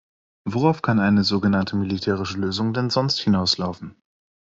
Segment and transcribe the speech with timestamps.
[0.45, 4.01] Worauf kann eine so genannte militärische Lösung denn sonst hinauslaufen?